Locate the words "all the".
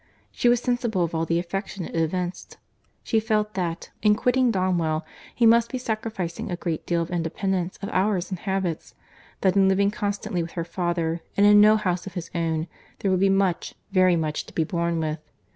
1.13-1.37